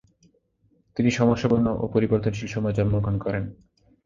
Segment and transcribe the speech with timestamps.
[0.97, 3.43] তিনি সমস্যাপূর্ণ ও পরিবর্তনশীল সময়ে জন্মগ্রহণ করেন।